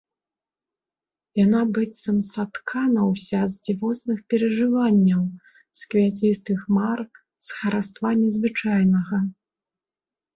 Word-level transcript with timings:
Яна 1.45 1.59
быццам 1.77 2.15
саткана 2.27 3.01
ўся 3.09 3.41
з 3.51 3.59
дзівосных 3.67 4.23
перажыванняў, 4.33 5.21
з 5.81 5.91
квяцістых 5.91 6.59
мар, 6.79 6.99
з 7.49 7.59
хараства 7.59 8.09
незвычайнага. 8.23 9.17